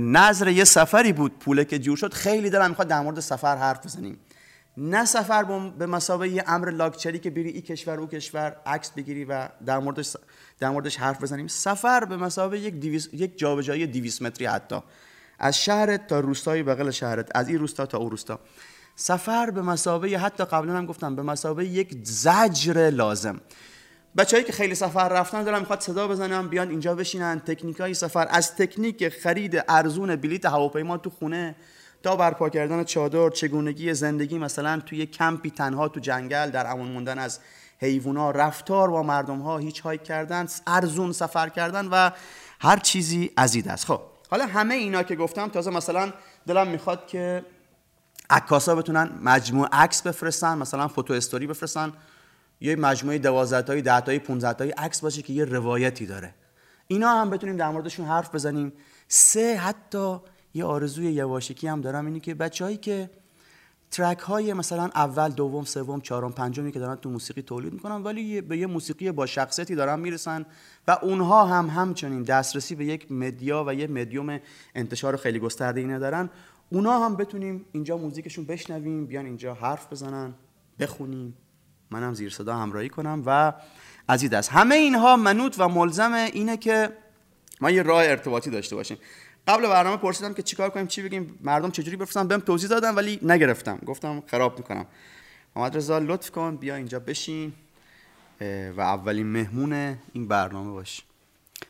نظر 0.00 0.48
یه 0.48 0.64
سفری 0.64 1.12
بود 1.12 1.38
پوله 1.38 1.64
که 1.64 1.78
جور 1.78 1.96
شد 1.96 2.12
خیلی 2.12 2.50
دارم 2.50 2.68
می‌خواد 2.68 2.88
در 2.88 3.00
مورد 3.00 3.20
سفر 3.20 3.56
حرف 3.56 3.86
بزنیم. 3.86 4.18
نه 4.80 5.04
سفر 5.04 5.70
به 5.78 5.86
مسابقه 5.86 6.28
یه 6.28 6.44
امر 6.46 6.70
لاکچری 6.70 7.18
که 7.18 7.30
بری 7.30 7.48
این 7.48 7.62
کشور 7.62 8.00
او 8.00 8.06
کشور 8.06 8.56
عکس 8.66 8.90
بگیری 8.90 9.24
و 9.24 9.48
در 9.66 9.78
موردش 9.78 10.16
در 10.58 10.70
موردش 10.70 10.96
حرف 10.96 11.22
بزنیم. 11.22 11.46
سفر 11.46 12.04
به 12.04 12.16
مسابقه 12.16 12.58
یک 12.58 13.08
یک 13.12 13.38
جابجایی 13.38 13.86
200 13.86 14.22
متری 14.22 14.46
حتی. 14.46 14.80
از 15.38 15.58
شهرت 15.58 16.06
تا 16.06 16.20
روستای 16.20 16.62
بغل 16.62 16.90
شهرت. 16.90 17.28
از 17.34 17.48
این 17.48 17.58
روستا 17.58 17.86
تا 17.86 17.98
اون 17.98 18.10
روستا. 18.10 18.40
سفر 18.96 19.50
به 19.50 19.62
مسابقه 19.62 20.16
حتی 20.16 20.44
قبلا 20.44 20.76
هم 20.76 20.86
گفتم 20.86 21.16
به 21.16 21.22
مسابقه 21.22 21.64
یک 21.64 21.96
زجر 22.02 22.90
لازم. 22.90 23.40
بچههایی 24.16 24.46
که 24.46 24.52
خیلی 24.52 24.74
سفر 24.74 25.08
رفتن 25.08 25.42
دارم 25.42 25.60
می‌خواد 25.60 25.80
صدا 25.80 26.08
بزنم 26.08 26.48
بیان 26.48 26.70
اینجا 26.70 26.94
بشینن. 26.94 27.40
تکنیک 27.40 27.80
های 27.80 27.94
سفر. 27.94 28.26
از 28.30 28.56
تکنیک 28.56 29.08
خرید 29.08 29.64
ارزون 29.68 30.16
بلیت 30.16 30.46
هواپیما 30.46 30.96
تو 30.96 31.10
خونه 31.10 31.56
تا 32.02 32.16
برپا 32.16 32.48
کردن 32.48 32.84
چادر 32.84 33.30
چگونگی 33.30 33.94
زندگی 33.94 34.38
مثلا 34.38 34.80
توی 34.86 35.06
کمپی 35.06 35.50
تنها 35.50 35.88
تو 35.88 36.00
جنگل 36.00 36.50
در 36.50 36.70
امان 36.70 36.88
موندن 36.88 37.18
از 37.18 37.40
حیوونا 37.78 38.30
رفتار 38.30 38.90
با 38.90 39.02
مردم 39.02 39.38
ها 39.38 39.58
هیچ 39.58 39.80
های 39.80 39.98
کردن 39.98 40.46
ارزون 40.66 41.12
سفر 41.12 41.48
کردن 41.48 41.86
و 41.86 42.10
هر 42.60 42.78
چیزی 42.78 43.30
ازید 43.36 43.68
است. 43.68 43.86
خب 43.86 44.00
حالا 44.30 44.46
همه 44.46 44.74
اینا 44.74 45.02
که 45.02 45.16
گفتم 45.16 45.48
تازه 45.48 45.70
مثلا 45.70 46.12
دلم 46.46 46.68
می‌خواد 46.68 47.06
که 47.06 47.44
عکاسا 48.30 48.74
بتونن 48.74 49.10
مجموعه 49.22 49.68
عکس 49.72 50.02
بفرستن 50.02 50.58
مثلا 50.58 50.88
فوتو 50.88 51.14
استوری 51.14 51.46
بفرستن. 51.46 51.92
یه 52.60 52.76
مجموعه 52.76 53.18
12 53.18 53.62
تایی 53.62 53.82
10 53.82 54.00
تایی 54.00 54.18
15 54.18 54.52
تایی 54.52 54.70
عکس 54.70 55.00
باشه 55.00 55.22
که 55.22 55.32
یه 55.32 55.44
روایتی 55.44 56.06
داره. 56.06 56.34
اینا 56.86 57.08
هم 57.08 57.30
بتونیم 57.30 57.56
در 57.56 57.70
موردشون 57.70 58.06
حرف 58.06 58.34
بزنیم. 58.34 58.72
سه 59.08 59.56
حتی 59.56 60.20
یه 60.58 60.64
آرزوی 60.64 61.12
یواشکی 61.12 61.66
هم 61.66 61.80
دارم 61.80 62.06
اینی 62.06 62.20
که 62.20 62.34
بچههایی 62.34 62.76
که 62.76 63.10
ترک 63.90 64.18
های 64.18 64.52
مثلا 64.52 64.90
اول 64.94 65.28
دوم 65.28 65.64
سوم 65.64 66.00
چهارم 66.00 66.32
پنجمی 66.32 66.72
که 66.72 66.78
دارن 66.78 66.96
تو 66.96 67.10
موسیقی 67.10 67.42
تولید 67.42 67.72
می‌کنن 67.72 68.02
ولی 68.02 68.40
به 68.40 68.58
یه 68.58 68.66
موسیقی 68.66 69.12
با 69.12 69.26
شخصیتی 69.26 69.74
دارن 69.74 70.00
می‌رسن 70.00 70.46
و 70.88 70.98
اونها 71.02 71.44
هم 71.44 71.66
همچنین 71.66 72.22
دسترسی 72.22 72.74
به 72.74 72.84
یک 72.84 73.12
مدیا 73.12 73.64
و 73.66 73.74
یه 73.74 73.86
مدیوم 73.86 74.40
انتشار 74.74 75.16
خیلی 75.16 75.38
گسترده 75.38 75.80
ای 75.80 75.86
ندارن. 75.86 76.30
اونا 76.70 76.98
هم 76.98 77.16
بتونیم 77.16 77.64
اینجا 77.72 77.96
موزیکشون 77.96 78.44
بشنویم 78.44 79.06
بیان 79.06 79.26
اینجا 79.26 79.54
حرف 79.54 79.92
بزنن 79.92 80.34
بخونیم. 80.78 81.34
منم 81.90 82.14
زیر 82.14 82.30
صدا 82.30 82.56
همراهی 82.56 82.88
کنم 82.88 83.22
و 83.26 83.52
از 84.08 84.22
این 84.22 84.30
دست 84.30 84.50
همه 84.52 84.74
اینها 84.74 85.16
منوط 85.16 85.54
و 85.58 85.68
ملزم 85.68 86.12
اینه 86.12 86.56
که 86.56 86.92
ما 87.60 87.70
یه 87.70 87.82
راه 87.82 88.02
ارتباطی 88.02 88.50
داشته 88.50 88.76
باشیم. 88.76 88.96
قبل 89.48 89.68
برنامه 89.68 89.96
پرسیدم 89.96 90.34
که 90.34 90.42
چیکار 90.42 90.70
کنیم 90.70 90.86
چی 90.86 91.02
بگیم؟ 91.02 91.38
مردم 91.40 91.70
چجوری 91.70 91.96
بفرستن؟ 91.96 92.28
بهم 92.28 92.40
توضیح 92.40 92.70
دادن 92.70 92.94
ولی 92.94 93.18
نگرفتم. 93.22 93.78
گفتم 93.86 94.22
خراب 94.26 94.58
می‌کنم. 94.58 94.86
محمد 95.56 95.76
رضا 95.76 95.98
لطف 95.98 96.30
کن. 96.30 96.56
بیا 96.56 96.74
اینجا 96.74 96.98
بشین. 96.98 97.52
و 98.76 98.80
اولین 98.80 99.26
مهمون 99.26 99.96
این 100.12 100.28
برنامه 100.28 100.70
باش. 100.70 101.02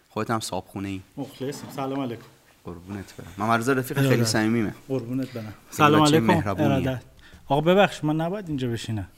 خودت 0.08 0.30
هم 0.30 0.40
صاحب 0.40 0.64
خونه 0.64 0.88
ای 0.88 1.00
مخلص 1.16 1.60
سلام 1.76 2.00
علیکم. 2.00 2.22
قربونت 2.64 3.14
برم. 3.16 3.32
محمد 3.38 3.60
رضا 3.60 3.72
رفیق 3.72 4.08
خیلی 4.08 4.24
صمیمیمه 4.24 4.74
قربونت 4.88 5.32
برم. 5.32 5.54
سلام 5.70 6.02
علیکم. 6.02 7.00
آقا 7.46 7.60
ببخش 7.60 8.04
من 8.04 8.16
نباید 8.16 8.48
اینجا 8.48 8.68
بشینم. 8.68 9.08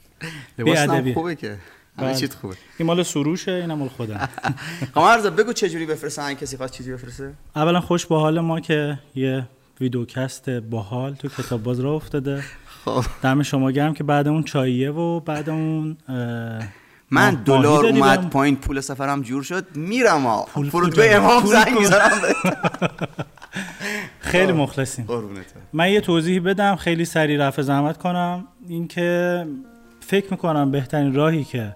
لباس 0.57 1.13
خوبه 1.13 1.35
که. 1.35 1.57
همه 1.97 2.07
بله. 2.07 2.15
چیت 2.15 2.33
خوبه؟ 2.33 2.55
این 2.77 2.87
مال 2.87 3.03
سروشه 3.03 3.51
اینم 3.51 3.77
مال 3.77 3.89
خودم. 3.89 4.29
قمر 4.95 5.29
بگو 5.29 5.53
چه 5.53 5.69
جوری 5.69 5.85
بفرستن 5.85 6.33
کسی 6.33 6.57
خواست 6.57 6.73
چیزی 6.73 6.93
بفرسته؟ 6.93 7.33
اولا 7.55 7.81
خوش 7.81 8.05
به 8.05 8.15
حال 8.15 8.39
ما 8.39 8.59
که 8.59 8.99
یه 9.15 9.47
ویدیوکست 9.81 10.49
باحال 10.49 11.13
تو 11.13 11.27
کتاب 11.27 11.63
باز 11.63 11.79
را 11.79 11.93
افتاده. 11.93 12.43
خب. 12.85 13.03
دم 13.23 13.43
شما 13.43 13.71
گرم 13.71 13.93
که 13.93 14.03
بعد 14.03 14.27
اون 14.27 14.43
چاییه 14.43 14.91
و 14.91 15.19
بعد 15.19 15.49
اون 15.49 15.97
من 17.11 17.35
دلار 17.35 17.85
اومد 17.85 18.29
پایین 18.29 18.55
پول 18.55 18.81
سفرم 18.81 19.21
جور 19.21 19.43
شد 19.43 19.75
میرم 19.75 20.21
ها 20.21 20.45
فرودگاه 20.45 21.05
امام 21.09 21.45
زنگ 21.45 21.79
می‌ذارم 21.79 22.11
خیلی 24.19 24.51
مخلصیم. 24.51 25.07
من 25.73 25.91
یه 25.91 26.01
توضیح 26.01 26.41
بدم 26.41 26.75
خیلی 26.75 27.05
سریع 27.05 27.47
رفع 27.47 27.61
زحمت 27.61 27.97
کنم. 27.97 28.47
اینکه 28.67 29.45
فکر 29.99 30.27
می‌کنم 30.31 30.71
بهترین 30.71 31.13
راهی 31.13 31.43
که 31.43 31.75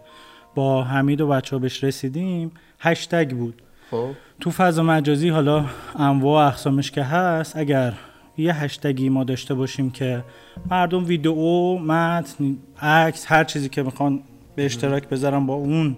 با 0.55 0.83
حمید 0.83 1.21
و 1.21 1.27
بچه 1.27 1.55
ها 1.55 1.59
بهش 1.59 1.83
رسیدیم 1.83 2.51
هشتگ 2.79 3.31
بود. 3.31 3.61
خب. 3.91 4.09
تو 4.39 4.51
فضا 4.51 4.83
مجازی 4.83 5.29
حالا 5.29 5.65
انواع 5.95 6.47
اقسامش 6.47 6.91
که 6.91 7.03
هست 7.03 7.57
اگر 7.57 7.93
یه 8.37 8.53
هشتگی 8.53 9.09
ما 9.09 9.23
داشته 9.23 9.53
باشیم 9.53 9.91
که 9.91 10.23
مردم 10.71 11.05
ویدئو 11.05 11.77
متن 11.79 12.57
عکس 12.81 13.25
هر 13.27 13.43
چیزی 13.43 13.69
که 13.69 13.83
می‌خوان 13.83 14.23
به 14.55 14.65
اشتراک 14.65 15.09
بذارن 15.09 15.45
با 15.45 15.53
اون 15.53 15.97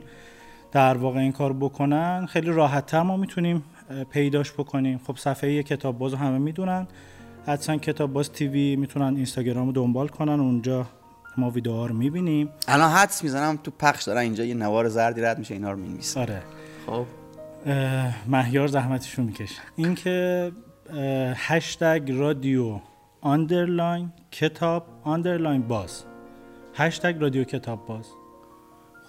در 0.71 0.97
واقع 0.97 1.19
این 1.19 1.31
کار 1.31 1.53
بکنن 1.53 2.25
خیلی 2.25 2.51
راحت 2.51 2.95
ما 2.95 3.17
می‌تونیم 3.17 3.63
پیداش 4.11 4.51
بکنیم. 4.51 4.99
خب 5.07 5.17
صفحه 5.17 5.63
کتاب 5.63 5.97
باز 5.97 6.13
همه 6.13 6.37
می‌دونن. 6.37 6.87
حتما 7.45 7.77
کتاب 7.77 8.13
باز 8.13 8.31
TV 8.31 8.75
می‌تونن 8.75 9.15
اینستاگرام 9.15 9.65
رو 9.65 9.71
دنبال 9.71 10.07
کنن 10.07 10.39
اونجا 10.39 10.85
ما 11.37 11.49
ویدیوها 11.49 11.85
رو 11.85 11.95
می‌بینیم 11.95 12.49
الان 12.67 12.91
حدس 12.91 13.23
می‌زنم 13.23 13.59
تو 13.63 13.71
پخش 13.71 14.03
داره 14.03 14.19
اینجا 14.19 14.45
یه 14.45 14.53
نوار 14.53 14.89
زردی 14.89 15.21
رد 15.21 15.39
میشه 15.39 15.53
اینا 15.53 15.71
رو 15.71 15.77
می‌نویسه. 15.77 16.19
آره. 16.19 16.43
خب. 16.87 17.05
مهیار 18.27 18.67
زحمتشو 18.67 19.21
می‌کشه 19.21 19.61
اینکه 19.75 20.51
هشتگ 21.35 22.11
رادیو 22.11 22.79
underline 23.21 24.11
کتاب 24.31 24.85
underline 25.03 25.61
باز. 25.61 26.03
هشتگ 26.75 27.15
رادیو 27.19 27.43
کتاب 27.43 27.85
باز. 27.85 28.05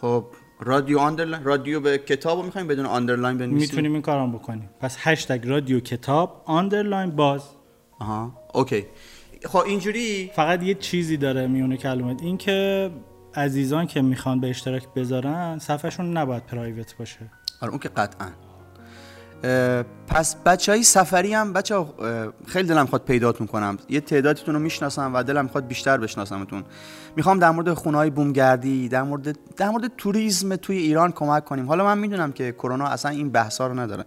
خب 0.00 0.24
رادیو 0.60 0.98
underline 0.98 1.44
رادیو 1.44 1.80
به 1.80 1.98
کتاب 1.98 2.38
رو 2.38 2.44
می‌خوایم 2.44 2.66
بدون 2.66 2.86
underline 2.86 3.38
بنویسیم؟ 3.38 3.58
می‌تونیم 3.58 3.92
این 3.92 4.02
کارم 4.02 4.32
بکنیم. 4.32 4.70
پس 4.80 4.96
هشتگ 4.98 5.48
رادیو 5.48 5.80
کتاب 5.80 6.42
underline 6.46 7.10
باز. 7.10 7.42
آها. 7.98 8.32
Okay. 8.54 8.86
خب 9.44 9.58
اینجوری؟ 9.58 10.30
فقط 10.34 10.62
یه 10.62 10.74
چیزی 10.74 11.16
داره 11.16 11.46
میونه 11.46 11.76
کلمات. 11.76 12.22
این 12.22 12.36
که 12.36 12.90
عزیزان 13.34 13.86
که 13.86 14.02
می‌خوان 14.02 14.40
به 14.40 14.50
اشتراک 14.50 14.88
بذارن 14.96 15.58
صفحشون 15.58 16.16
نباید 16.16 16.46
private 16.46 16.96
باشه. 16.96 17.30
آره 17.60 17.70
اون 17.70 17.78
که 17.78 17.88
قطعا. 17.88 18.47
پس 20.08 20.36
بچه 20.46 20.72
های 20.72 20.82
سفری 20.82 21.34
هم 21.34 21.52
بچه 21.52 21.86
خیلی 22.46 22.68
دلم 22.68 22.86
خواد 22.86 23.02
پیدات 23.02 23.40
می‌کنم. 23.40 23.78
یه 23.88 24.00
تعدادتون 24.00 24.54
رو 24.54 24.60
می‌شناسم 24.60 25.14
و 25.14 25.22
دلم 25.22 25.48
خواد 25.48 25.66
بیشتر 25.66 25.96
بشناسمتون. 25.96 26.64
می‌خوام 27.16 27.38
در 27.38 27.50
مورد 27.50 27.72
خونه 27.72 27.96
های 27.96 28.10
بومگردی 28.10 28.88
در 28.88 29.02
مورد 29.02 29.38
در 29.56 29.68
مورد 29.68 29.96
توریسم 29.96 30.56
توی 30.56 30.76
ایران 30.76 31.12
کمک 31.12 31.44
کنیم. 31.44 31.66
حالا 31.66 31.84
من 31.84 31.98
می‌دونم 31.98 32.32
که 32.32 32.52
کرونا 32.52 32.86
اصلا 32.86 33.10
این 33.10 33.30
بحثا 33.30 33.66
رو 33.66 33.80
نداره. 33.80 34.04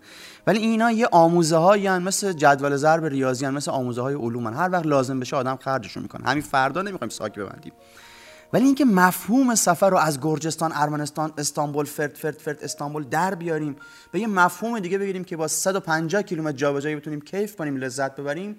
ولی 0.47 0.59
اینا 0.59 0.91
یه 0.91 1.07
آموزه 1.11 1.57
هایی 1.57 1.89
مثل 1.89 2.33
جدول 2.33 2.75
ضرب 2.75 3.05
ریاضی 3.05 3.45
هن 3.45 3.53
مثل 3.53 3.71
آموزه 3.71 4.01
های 4.01 4.15
علوم 4.15 4.47
هر 4.47 4.69
وقت 4.71 4.85
لازم 4.85 5.19
بشه 5.19 5.35
آدم 5.35 5.55
خرجشون 5.55 6.03
می‌کنه. 6.03 6.29
همین 6.29 6.43
فردا 6.43 6.81
نمی‌خوایم 6.81 7.09
ساک 7.09 7.35
ببندیم. 7.35 7.73
ولی 8.53 8.65
اینکه 8.65 8.85
مفهوم 8.85 9.55
سفر 9.55 9.89
رو 9.89 9.97
از 9.97 10.19
گرجستان 10.21 10.71
ارمنستان 10.75 11.33
استانبول 11.37 11.85
فرد 11.85 12.15
فرد 12.15 12.37
فرد 12.37 12.63
استانبول 12.63 13.03
در 13.03 13.35
بیاریم 13.35 13.75
به 14.11 14.19
یه 14.19 14.27
مفهوم 14.27 14.79
دیگه 14.79 14.97
بگیریم 14.97 15.23
که 15.23 15.37
با 15.37 15.47
150 15.47 16.21
کیلومتر 16.21 16.57
جابجایی 16.57 16.95
بتونیم 16.95 17.21
کیف 17.21 17.55
کنیم 17.55 17.77
لذت 17.77 18.15
ببریم. 18.15 18.57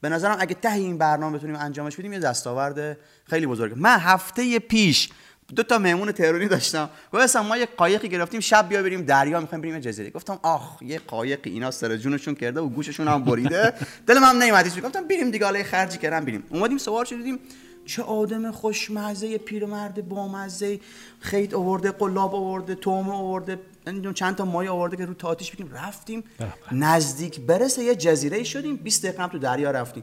به 0.00 0.08
نظرم 0.08 0.36
اگه 0.40 0.54
ته 0.54 0.72
این 0.72 0.98
برنامه 0.98 1.38
بتونیم 1.38 1.56
انجامش 1.56 1.96
بدیم 1.96 2.12
یه 2.12 2.18
دستاورد 2.18 2.96
خیلی 3.24 3.46
بزرگه. 3.46 3.74
من 3.74 3.98
هفته 3.98 4.58
پیش 4.58 5.10
دو 5.56 5.62
تا 5.62 5.78
مهمون 5.78 6.12
تهرانی 6.12 6.48
داشتم. 6.48 6.90
گفتم 7.12 7.40
ما 7.40 7.56
یه 7.56 7.66
قایقی 7.76 8.08
گرفتیم 8.08 8.40
شب 8.40 8.68
بیا 8.68 8.82
بریم 8.82 9.02
دریا 9.02 9.40
می‌خوایم 9.40 9.62
بریم 9.62 9.78
جزیره. 9.78 10.10
گفتم 10.10 10.38
آخ 10.42 10.82
یه 10.82 10.98
قایق 10.98 11.40
اینا 11.44 11.70
سر 11.70 11.96
جونشون 11.96 12.34
کرده 12.34 12.60
و 12.60 12.68
گوششون 12.68 13.08
هم 13.08 13.24
بریده. 13.24 13.74
دلم 14.06 14.24
هم 14.24 14.38
نمیاد 14.38 14.80
گفتم 14.80 15.04
بریم 15.04 15.30
دیگه 15.30 15.44
حالا 15.44 15.62
خرجی 15.62 15.98
کردم 15.98 16.24
بریم. 16.24 16.42
اومدیم 16.50 16.78
سوار 16.78 17.04
شدیم. 17.04 17.38
چه 17.84 18.02
آدم 18.02 18.50
خوشمزه 18.50 19.38
پیرمرد 19.38 20.08
بامزه 20.08 20.80
خیت 21.20 21.54
آورده 21.54 21.90
قلاب 21.90 22.34
آورده 22.34 22.74
توم 22.74 23.10
آورده 23.10 23.58
چند 24.14 24.36
تا 24.36 24.44
مایه 24.44 24.70
آورده 24.70 24.96
که 24.96 25.06
رو 25.06 25.14
تاتیش 25.14 25.50
بگیم 25.50 25.70
رفتیم. 25.72 26.24
نزدیک 26.72 27.40
برسه 27.40 27.84
یه 27.84 27.94
جزیره 27.94 28.44
شدیم 28.44 28.76
20 28.76 29.06
دقیقه 29.06 29.26
تو 29.26 29.38
دریا 29.38 29.70
رفتیم. 29.70 30.02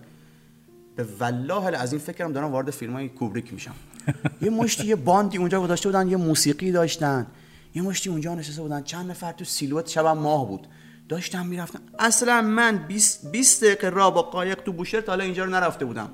به 0.95 1.05
والله 1.19 1.77
از 1.77 1.93
این 1.93 2.01
فکرم 2.01 2.33
دارم 2.33 2.51
وارد 2.51 2.71
فیلم 2.71 2.93
های 2.93 3.09
کوبریک 3.09 3.53
میشم. 3.53 3.75
یه 4.41 4.49
مشتی 4.49 4.87
یه 4.87 4.95
باندی 4.95 5.37
اونجا 5.37 5.61
گذاشته 5.61 5.89
بودن 5.89 6.07
یه 6.07 6.17
موسیقی 6.17 6.71
داشتن. 6.71 7.27
یه 7.75 7.81
مشتی 7.81 8.09
اونجا 8.09 8.35
نشسته 8.35 8.61
بودن. 8.61 8.83
چند 8.83 9.09
نفر 9.09 9.31
تو 9.31 9.45
سیلوت 9.45 9.89
شب 9.89 10.05
ماه 10.05 10.47
بود. 10.47 10.67
داشتم 11.09 11.45
می‌رفتم. 11.45 11.79
اصلا 11.99 12.41
من 12.41 12.77
20 12.87 13.31
20 13.31 13.63
دقیقه 13.63 13.89
را 13.89 14.11
با 14.11 14.21
قایق 14.21 14.61
تو 14.61 14.71
بوشهر 14.71 15.01
تا 15.01 15.11
حالا 15.11 15.23
اینجا 15.23 15.43
رو 15.43 15.51
نرفته 15.51 15.85
بودم. 15.85 16.09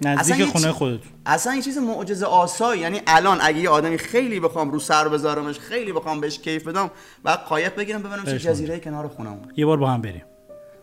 نزدیک 0.00 0.44
خونه 0.44 0.72
خودت. 0.72 1.00
اصلا 1.26 1.52
این 1.52 1.62
چیز 1.62 1.78
معجزه 1.78 2.26
آسایی. 2.26 2.80
یعنی 2.80 3.00
الان 3.06 3.38
اگه 3.40 3.58
یه 3.58 3.68
آدمی 3.68 3.98
خیلی 3.98 4.40
بخوام 4.40 4.70
رو 4.70 4.78
سر 4.78 5.08
بذارمش 5.08 5.58
خیلی 5.58 5.92
بخوام 5.92 6.20
بهش 6.20 6.38
کیف 6.38 6.68
بدم 6.68 6.90
و 7.24 7.30
قایق 7.30 7.74
بگیرم 7.76 8.02
ببینم 8.02 8.24
چه 8.24 8.38
جزیره 8.38 8.78
کنار 8.78 9.08
خونم 9.08 9.48
یه 9.56 9.66
بار 9.66 9.76
با 9.76 9.90
هم 9.90 10.02
بریم. 10.02 10.24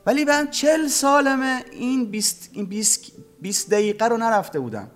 ولی 0.06 0.26
من 0.26 0.50
40 0.50 0.88
سالمه 0.88 1.64
این 1.72 2.12
20 2.12 2.50
این 2.54 2.66
20 2.66 3.12
20 3.42 3.72
دقیقه 3.72 4.06
رو 4.06 4.18
نرفته 4.18 4.60
بودم. 4.60 4.92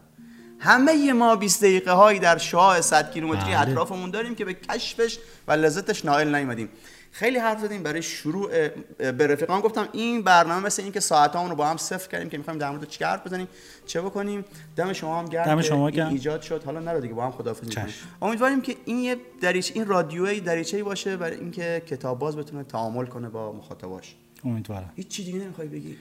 همه 0.62 1.14
ما 1.14 1.36
20 1.36 1.64
دقیقه 1.64 1.92
هایی 1.92 2.20
در 2.20 2.38
شاه 2.38 2.82
100 2.82 3.12
کیلومتری 3.12 3.52
بله. 3.52 3.60
اطرافمون 3.60 4.12
داریم 4.12 4.36
که 4.36 4.46
به 4.46 4.54
کشفش 4.54 5.20
و 5.48 5.52
لذتش 5.52 6.06
نائل 6.06 6.36
نیومدیم. 6.36 6.70
خیلی 7.12 7.38
حرف 7.38 7.60
زدیم 7.60 7.84
برای 7.84 8.02
شروع 8.02 8.68
به 9.12 9.28
رفیقان 9.28 9.62
گفتم 9.62 9.88
این 9.92 10.22
برنامه 10.22 10.66
مثل 10.66 10.84
این 10.84 10.92
که 10.92 11.00
ساعتامون 11.00 11.50
رو 11.50 11.56
با 11.56 11.68
هم 11.68 11.78
صفر 11.78 12.10
کردیم 12.10 12.30
که 12.30 12.38
می‌خوایم 12.38 12.60
در 12.60 12.70
مورد 12.70 12.88
چی 12.88 13.04
حرف 13.04 13.28
بزنیم 13.28 13.48
چه 13.86 14.02
بکنیم؟ 14.02 14.46
دم 14.76 14.94
شما 14.94 15.20
هم 15.20 15.26
گرم 15.26 15.46
دم 15.46 15.62
شما 15.62 15.90
گرم. 15.90 16.10
ایجاد 16.10 16.42
شد. 16.42 16.64
حالا 16.64 16.80
نرو 16.80 17.00
دیگه 17.00 17.14
با 17.14 17.26
هم 17.26 17.32
خداحافظی 17.32 17.76
کنیم 17.76 17.94
امیدواریم 18.22 18.62
که 18.62 18.76
این 18.86 18.98
یه 18.98 19.18
دریچه 19.42 19.74
این 19.76 19.86
رادیوی 19.86 20.40
دریچه‌ای 20.40 20.84
باشه 20.84 21.18
برای 21.18 21.38
اینکه 21.38 21.84
کتاب 21.88 22.20
باز 22.20 22.38
بتونه 22.38 22.64
تعامل 22.64 23.06
کنه 23.06 23.30
با 23.30 23.52
مخاطباش. 23.52 24.16
امیدوارم. 24.46 24.94
هیچ 24.96 25.08
چیزی 25.08 25.32
دیگه 25.32 25.44
نمی‌خوای 25.44 25.68
بگی؟ 25.68 25.98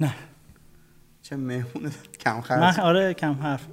نه. 0.00 0.14
چه 1.28 1.36
مهمون 1.36 1.92
کم 2.20 2.40
حرف. 2.48 2.78
آره 2.78 3.14
کم 3.14 3.32
حرف. 3.32 3.66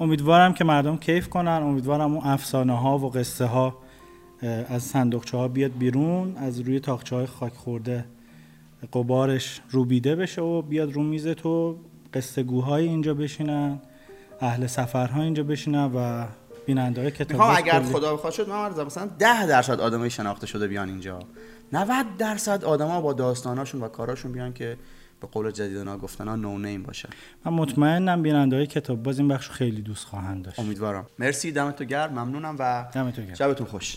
امیدوارم 0.00 0.54
که 0.54 0.64
مردم 0.64 0.96
کیف 0.96 1.28
کنن. 1.28 1.60
امیدوارم 1.62 2.14
اون 2.14 2.26
افسانه 2.26 2.78
ها 2.78 2.98
و 2.98 3.10
قصه 3.10 3.44
ها 3.44 3.78
از 4.68 4.82
صندوقچه 4.82 5.36
ها 5.36 5.48
بیاد 5.48 5.78
بیرون 5.78 6.36
از 6.36 6.60
روی 6.60 6.80
تاخچه 6.80 7.16
های 7.16 7.26
خاک 7.26 7.52
خورده 7.52 8.04
قبارش 8.92 9.60
روبیده 9.70 10.16
بشه 10.16 10.42
و 10.42 10.62
بیاد 10.62 10.92
رو 10.92 11.02
میز 11.02 11.28
تو 11.28 11.76
قصه 12.14 12.42
گوهای 12.42 12.88
اینجا 12.88 13.14
بشینن 13.14 13.80
اهل 14.40 14.66
سفرها 14.66 15.22
اینجا 15.22 15.42
بشینن 15.42 15.90
و 15.94 16.24
بیننده 16.66 17.00
های 17.00 17.10
کتاب 17.10 17.40
اگر 17.56 17.82
خدا 17.82 18.16
بخواد 18.16 18.32
شد 18.32 18.48
من 18.48 18.84
مثلا 18.84 19.06
10 19.18 19.46
درصد 19.46 19.80
آدمای 19.80 20.10
شناخته 20.10 20.46
شده 20.46 20.68
بیان 20.68 20.88
اینجا. 20.88 21.18
90 21.72 22.06
درصد 22.18 22.64
آدما 22.64 23.00
با 23.00 23.12
داستاناشون 23.12 23.80
و 23.80 23.88
کاراشون 23.88 24.32
بیان 24.32 24.52
که 24.52 24.76
به 25.20 25.26
قول 25.26 25.50
جدیدنا 25.50 25.98
گفتن 25.98 26.28
ها 26.28 26.36
نو 26.36 26.58
نیم 26.58 26.82
باشه. 26.82 27.08
من 27.44 27.52
مطمئنم 27.52 28.22
بیننده 28.22 28.56
های 28.56 28.66
کتاب 28.66 29.02
باز 29.02 29.18
این 29.18 29.28
بخش 29.28 29.50
خیلی 29.50 29.82
دوست 29.82 30.06
خواهند 30.06 30.44
داشت. 30.44 30.58
امیدوارم. 30.58 31.06
مرسی 31.18 31.52
دمتون 31.52 31.86
گرم. 31.86 32.12
ممنونم 32.12 32.56
و 32.58 32.86
دمتون 32.94 33.24
گرم. 33.26 33.34
شبتون 33.34 33.66
خوش. 33.66 33.96